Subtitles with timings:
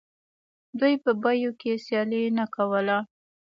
[0.79, 2.97] دوی په بیو کې سیالي نه کوله